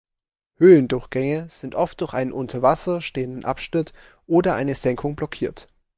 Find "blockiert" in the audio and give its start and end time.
5.15-5.67